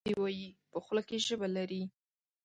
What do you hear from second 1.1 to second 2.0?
ژبه لري.